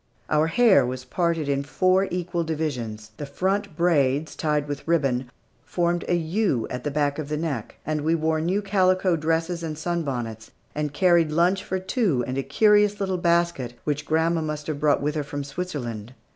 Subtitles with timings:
[0.31, 5.29] Our hair was parted in four equal divisions; the front braids, tied with ribbon,
[5.63, 9.61] formed a U at the back of the neck; and we wore new calico dresses
[9.61, 14.41] and sun bonnets, and carried lunch for two in a curious little basket, which grandma
[14.41, 16.15] must have brought with her from Switzerland.